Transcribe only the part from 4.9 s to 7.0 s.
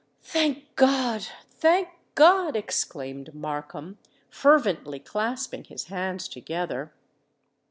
clasping his hands together.